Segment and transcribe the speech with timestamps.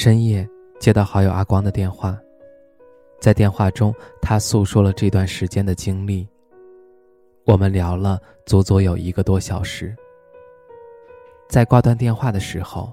[0.00, 0.48] 深夜
[0.78, 2.16] 接到好友阿光的电话，
[3.18, 6.24] 在电话中，他诉说了这段时间的经历。
[7.44, 9.92] 我们聊了足足有一个多小时。
[11.48, 12.92] 在挂断电话的时候，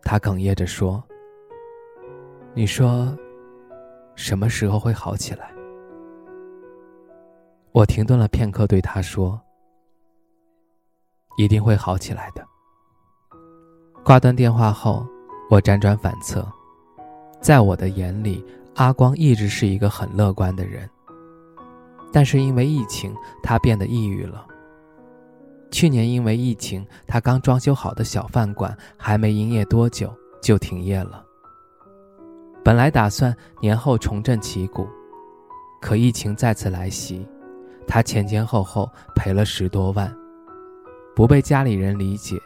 [0.00, 1.04] 他哽咽着说
[2.56, 3.14] ：“你说，
[4.14, 5.52] 什么时候会好起来？”
[7.72, 9.38] 我停顿了片刻，对他说
[11.36, 12.42] ：“一定会好起来的。”
[14.02, 15.06] 挂断电话后。
[15.48, 16.44] 我辗转反侧，
[17.40, 18.44] 在我的眼里，
[18.74, 20.88] 阿光一直是一个很乐观的人。
[22.12, 24.44] 但是因为疫情，他变得抑郁了。
[25.70, 31.24] 去年因为疫情，他刚装修好的小饭馆还没营业多久就停业了。
[32.64, 34.88] 本来打算年后重振旗鼓，
[35.80, 37.24] 可疫情再次来袭，
[37.86, 40.12] 他前前后后赔了十多万，
[41.14, 42.36] 不被家里人理解。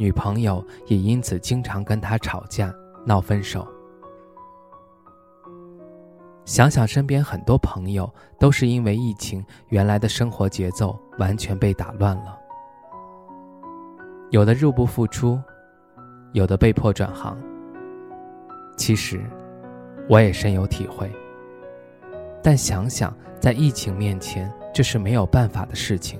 [0.00, 3.68] 女朋友也因此经常跟他吵架、闹分手。
[6.46, 12.34] 想想身边很多朋友都是因为疫情，原来的生活节奏完全被打乱了。
[14.30, 15.38] 有的入不敷出，
[16.32, 17.36] 有的被迫转行。
[18.78, 19.20] 其实，
[20.08, 21.12] 我也深有体会。
[22.42, 26.18] 但想想，在疫情面前，这是没有办法的事情。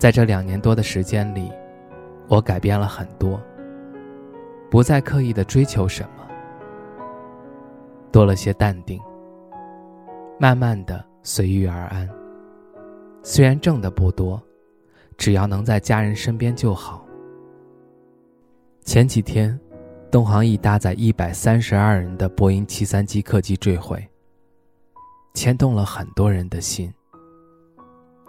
[0.00, 1.52] 在这两年多的时间里，
[2.26, 3.38] 我改变了很多。
[4.70, 6.26] 不再刻意的追求什么，
[8.10, 8.98] 多了些淡定。
[10.38, 12.08] 慢慢的随遇而安。
[13.22, 14.42] 虽然挣的不多，
[15.18, 17.04] 只要能在家人身边就好。
[18.86, 19.60] 前几天，
[20.10, 24.02] 东航一搭载一百三十二人的波音七三七客机坠毁，
[25.34, 26.90] 牵动了很多人的心。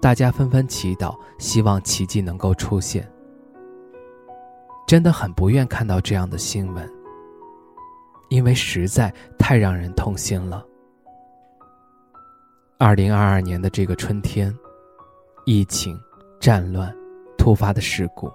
[0.00, 3.10] 大家纷纷祈祷，希望奇迹能够出现。
[4.86, 6.88] 真的很不愿看到这样的新闻，
[8.28, 10.64] 因为实在太让人痛心了。
[12.78, 14.56] 二零二二年的这个春天，
[15.44, 15.98] 疫情、
[16.38, 16.94] 战乱、
[17.38, 18.30] 突发的事故、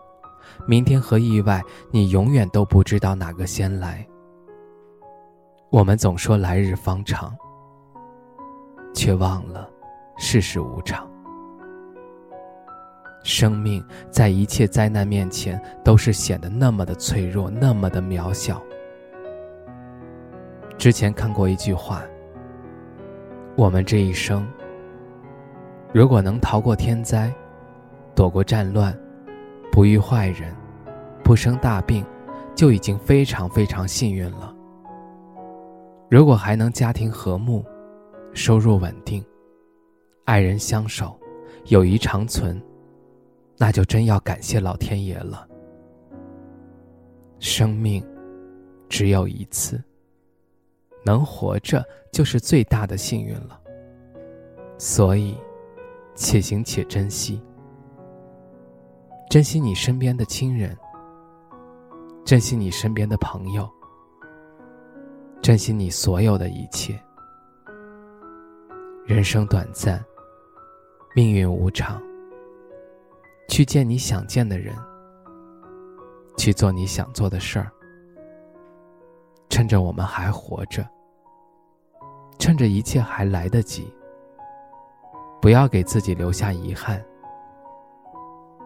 [0.67, 1.61] 明天和意外，
[1.91, 4.05] 你永远都不知道哪个先来。
[5.69, 7.33] 我们总说来日方长，
[8.93, 9.69] 却忘了
[10.17, 11.09] 世事无常。
[13.23, 18.61] 生命在一切灾难面前都是显得那么的脆弱，那么的渺小。
[20.77, 22.01] 之前看过一句话：
[23.55, 24.47] 我们这一生，
[25.93, 27.31] 如果能逃过天灾，
[28.15, 28.97] 躲过战乱，
[29.71, 30.55] 不遇坏人，
[31.23, 32.03] 不生大病，
[32.55, 34.55] 就已经非常非常幸运了。
[36.09, 37.63] 如果还能家庭和睦，
[38.33, 39.23] 收入稳定，
[40.25, 41.15] 爱人相守，
[41.67, 42.59] 友谊长存。
[43.61, 45.47] 那就真要感谢老天爷了。
[47.37, 48.03] 生命
[48.89, 49.79] 只有一次，
[51.05, 53.61] 能活着就是最大的幸运了。
[54.79, 55.37] 所以，
[56.15, 57.39] 且行且珍惜，
[59.29, 60.75] 珍惜你身边的亲人，
[62.25, 63.69] 珍惜你身边的朋友，
[65.39, 66.99] 珍惜你所有的一切。
[69.05, 70.03] 人生短暂，
[71.13, 72.01] 命运无常。
[73.47, 74.75] 去见你想见的人，
[76.37, 77.71] 去做你想做的事儿。
[79.49, 80.87] 趁着我们还活着，
[82.39, 83.93] 趁着一切还来得及，
[85.41, 87.03] 不要给自己留下遗憾。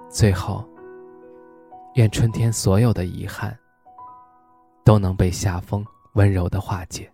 [0.10, 0.64] 最后，
[1.96, 3.58] 愿春天所有的遗憾
[4.84, 5.84] 都能被夏风
[6.14, 7.12] 温柔的化解。